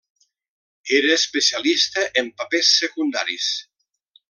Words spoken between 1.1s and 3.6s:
especialista en papers secundaris.